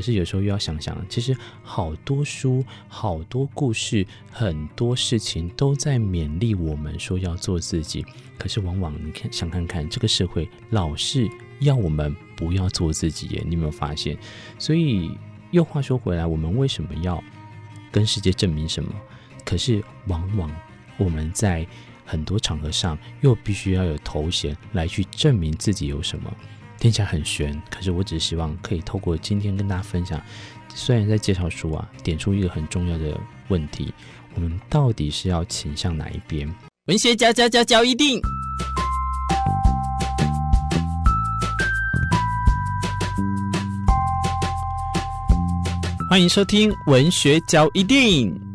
[0.00, 8.02] 可是有时候又要想想，其实好多书、好多故事、很多事情都在勉励我们说要做自己。
[8.38, 11.28] 可是往往你看，想看看这个社会老是
[11.58, 14.16] 要我们不要做自己耶，你有没有发现？
[14.58, 15.10] 所以
[15.50, 17.22] 又话说回来，我们为什么要
[17.92, 18.90] 跟世界证明什么？
[19.44, 20.50] 可是往往
[20.96, 21.66] 我们在
[22.06, 26.34] 很多场合上又必须要有头衔来去证明自己有什么。
[26.80, 30.18] 听起来很悬，可是我只是希望可以透过今天跟大家分享。
[30.74, 33.92] 虽然在介绍书啊，点出一个很重要的问题：
[34.34, 36.50] 我们到底是要倾向哪一边？
[36.86, 38.18] 文学家家家教一定，
[46.08, 48.49] 欢迎收听文学教一定。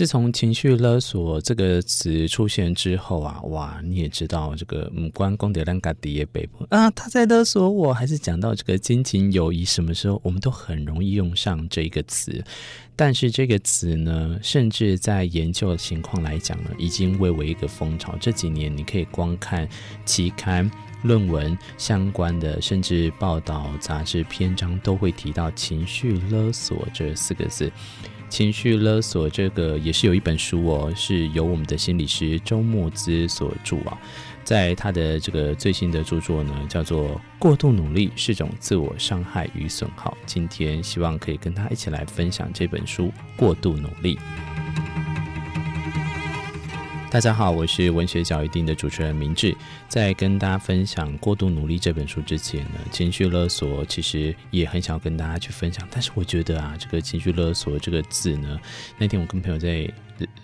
[0.00, 12.42] 自从“情绪勒索”这个词出现之后啊，哇，你也知道这个“母关公的兰嘎迪耶北部啊，他在勒索我，还是讲到这个亲情友谊，什么时候我们都很容易用上这个词。
[12.96, 18.16] 但是这个词呢，甚至在研究的情况来讲呢，已经蔚为一个风潮。
[18.18, 19.68] 这几年，你可以光看
[20.06, 20.70] 期刊、
[21.02, 27.70] 论文相关的，甚至报道、杂志篇章，都会提到“情绪勒索”这四个字。
[28.30, 33.98] 情绪勒索，这个也是有一本书哦，是由我们的心理师周慕姿所著啊，
[34.44, 40.12] 在他的这个最新的著作呢，叫做《过度努力是种自我伤害与损耗》。
[40.24, 43.06] 今天希望可以跟他一起来分享这本书
[43.36, 44.16] 《过度努力》。
[47.10, 49.52] 大家好，我是文学角一定的主持人明志。
[49.88, 55.84] 在跟大家分享《过度努力》这本书之前呢，情绪勒索其实也很想跟大家去分享。
[55.90, 58.56] 但是我觉得啊，这个情绪勒索这个字呢，
[58.96, 59.90] 那天我跟朋友在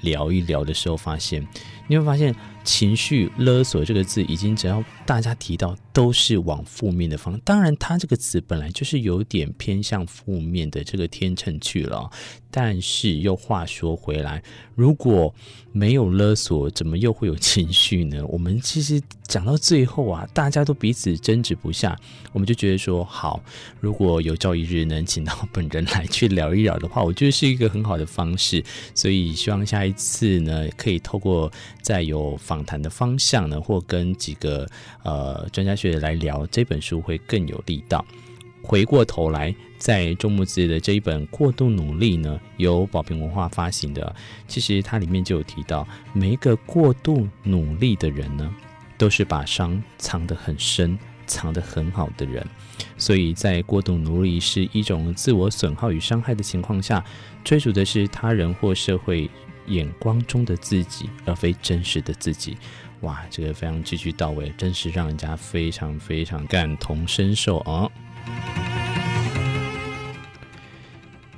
[0.00, 1.46] 聊一聊的时候，发现
[1.88, 2.34] 你会发现。
[2.64, 7.36] 情绪勒索这个字，已经只要大家提到，都是往负面的方。
[7.40, 12.08] 当然，它这个词本来就是有点偏向负面的这个天秤去了。
[12.52, 14.40] 但是又话说回来，
[14.76, 15.34] 如果
[15.72, 18.24] 没有勒索，怎么又会有情绪呢？
[18.28, 19.02] 我们其实
[19.32, 21.98] 讲到最后啊，大家都彼此争执不下，
[22.34, 23.42] 我们就觉得说，好，
[23.80, 28.62] 如果有朝一日能请到本人来去聊一聊的话，我觉得是一个很好的方式。
[28.94, 31.50] 所以希望下一次呢，可以透过
[31.80, 32.36] 再有。
[32.36, 34.68] 访谈的方向呢，或跟几个
[35.04, 38.04] 呃专家学者来聊这本书会更有力道。
[38.62, 44.14] 回过头来，在周木子的这一本《过度努力》呢，由宝瓶文化发行的，
[44.46, 48.52] 其实它里面就有提到，每一个过度努力的人呢，
[49.02, 50.96] 都是把伤藏得很深、
[51.26, 52.46] 藏得很好的人。
[52.96, 57.04] 所以在过度努力是一种自我损耗与伤害的情况下，
[57.42, 59.28] 追逐的是他人或社会。
[59.66, 62.56] 眼光中的自己，而非真实的自己。
[63.02, 67.88] 哇，这个非常句句到位，真是让人家非常非常感同身受啊！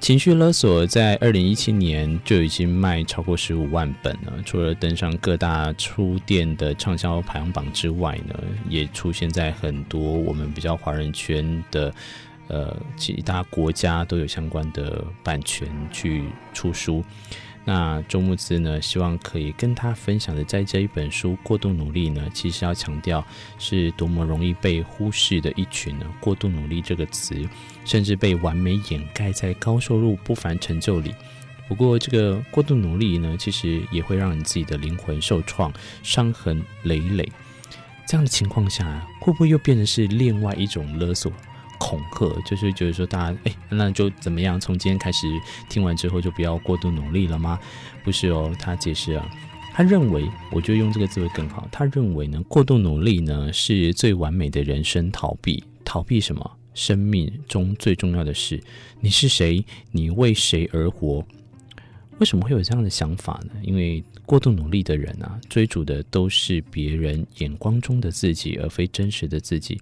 [0.00, 8.34] 情绪勒索在二零一七年就已经卖超过十五万本了，除了登上各大书店的畅销排行榜之外呢，
[8.68, 11.92] 也出现在很多我们比较华人圈的
[12.46, 17.04] 呃其他国家都有相关的版权去出书。
[17.68, 23.22] 那周慕姿呢，希望可以跟他分享的，在这一本书《过度努力》呢，其实要强调
[23.58, 26.06] 是多么容易被忽视的一群呢。
[26.18, 27.46] 过度努力这个词，
[27.84, 31.14] 甚至被完美掩盖在高收入不凡成就里。
[31.68, 35.70] 不过，这个过度努力呢，其实也会让你自己的灵魂受创，
[36.02, 37.30] 伤痕累累。
[38.06, 41.30] 这样的情况下，会不会又变成是另外一种勒索？
[41.78, 44.60] 恐吓就是觉得说大家哎，那就怎么样？
[44.60, 45.26] 从今天开始
[45.68, 47.58] 听完之后就不要过度努力了吗？
[48.04, 49.28] 不是哦，他解释啊，
[49.72, 51.66] 他认为，我就用这个字会更好。
[51.70, 56.50] 他认为呢，过度努力呢是最完美的人生逃避，逃避什么？
[56.74, 58.62] 生命中最重要的事。
[59.00, 59.64] 你是谁？
[59.90, 61.24] 你为谁而活？
[62.18, 63.52] 为什么会有这样的想法呢？
[63.62, 69.80] 因为过度努力的人啊，追逐的都是别人眼光中的自己，而非真实的自己。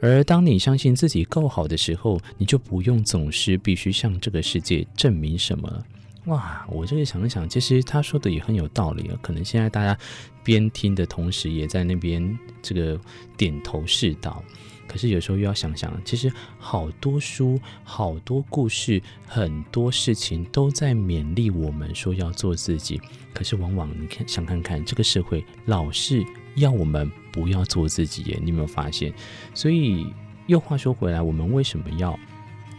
[0.00, 5.84] 而当你相信自己够好的时候，你就不用总是必须向这个世界证明什么。
[6.28, 9.18] 哇，我这个想一想，其实他说的也很有道理啊。
[9.22, 9.98] 可能现在大家
[10.44, 13.00] 边听的同时，也在那边这个
[13.36, 14.42] 点头是道。
[14.86, 23.00] 可是有时候又要想想，其实好多书、好多故事、很多事情都在勉励我们说要做自己。
[23.34, 26.24] 可是往往你看，想看看这个社会老是
[26.56, 29.12] 要我们不要做自己耶，你有没有发现？
[29.54, 30.06] 所以
[30.46, 32.18] 又话说回来，我们为什么要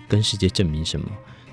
[0.07, 1.07] 跟世界证明什么？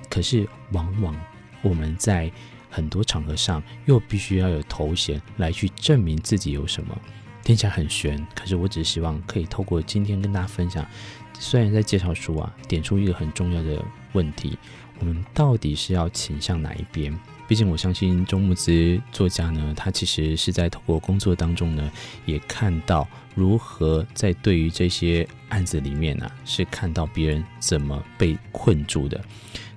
[0.09, 1.15] 可是往往
[1.61, 2.31] 我们在
[2.69, 6.97] 很多场合上又必须要有头衔来去证明自己有什么，
[7.43, 8.25] 听起来很玄。
[8.35, 10.85] 可是我只是希望可以透过今天跟大家分享，
[11.33, 13.83] 虽然在介绍书啊，点出一个很重要的
[14.13, 14.57] 问题：
[14.99, 17.17] 我们到底是要倾向哪一边？
[17.47, 21.89] 毕竟我相信周木子作家呢，他其实是在透过工作当中呢，
[22.25, 29.23] 也看到如何在对于这些案子里面呢、是看到别人怎么被困住的，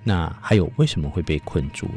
[0.02, 1.88] 那还有为什么会被困住，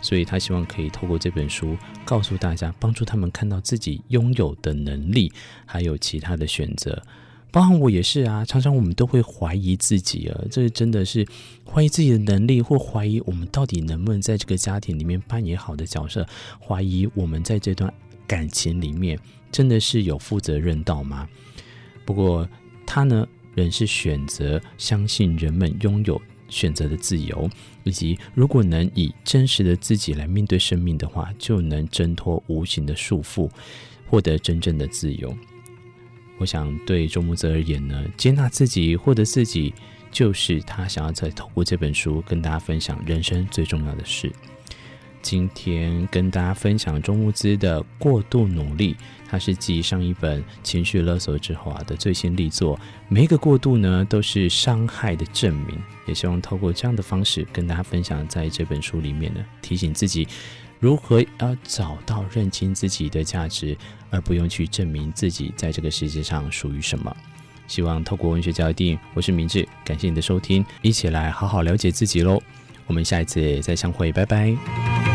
[0.00, 5.32] 所以他希望可以透过这本书告诉大家，帮助他们看到自己拥有的能力，
[5.64, 7.02] 还有其他的选择。
[7.50, 11.26] 包含我也是啊，常常我们都会怀疑自己啊，这真的是
[11.70, 16.26] 怀疑自己的能力，或怀疑我们到底能不能在这个家庭里面扮演好的角色，
[16.58, 17.92] 怀疑我们在这段
[18.26, 19.18] 感情里面
[19.50, 21.28] 真的是有负责任到吗？
[22.06, 22.48] 不过
[22.86, 26.20] 他呢，仍是选择相信人们拥有
[26.52, 27.48] 选择的自由，
[27.82, 33.50] 以及如果能以真实的自己来面对生命的话，就能挣脱无形的束缚，
[34.06, 35.34] 获得真正的自由。
[36.38, 39.72] 我想对周木泽而言呢，接纳自己，获得自己，
[40.10, 44.30] 就是他想要在透过这本书跟大家分享人生最重要的事。
[45.22, 48.94] 今天跟大家分享周慕姿的《过度努力》，
[49.28, 52.78] 它是继上一本《情绪勒索》之后啊的最新力作。
[53.08, 55.78] 每一个过度呢，都是伤害的证明。
[56.06, 60.26] 也希望透过这样的方式跟大家分享，在这本书里面呢，提醒自己。
[60.80, 63.76] 如何要找到认清自己的价值，
[64.10, 67.16] 而不用去证明自己在这个世界上属于什么？
[67.68, 72.42] 希望透过文学交定，我是明智，感谢你的收听，一起来好好了解自己喽。
[72.88, 75.11] 我们下一次再相会，拜拜。